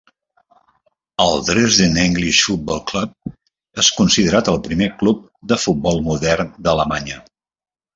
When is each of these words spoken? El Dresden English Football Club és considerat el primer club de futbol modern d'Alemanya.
El 1.25 1.37
Dresden 1.49 1.99
English 2.05 2.41
Football 2.47 2.83
Club 2.93 3.31
és 3.85 3.93
considerat 4.01 4.53
el 4.57 4.61
primer 4.67 4.93
club 5.05 5.25
de 5.55 5.63
futbol 5.69 6.07
modern 6.13 6.55
d'Alemanya. 6.67 7.27